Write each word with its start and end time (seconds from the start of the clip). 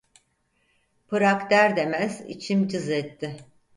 Prag 1.07 1.41
der 1.49 1.75
demez 1.75 2.13
içim 2.33 2.67
cız 2.67 2.89
etti. 2.89 3.37